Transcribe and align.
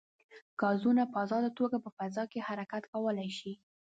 ګازونه 0.61 1.03
په 1.11 1.17
ازاده 1.23 1.49
توګه 1.59 1.77
په 1.83 1.89
فضا 1.97 2.23
کې 2.31 2.45
حرکت 2.47 2.83
کولی 2.93 3.29
شي. 3.37 3.51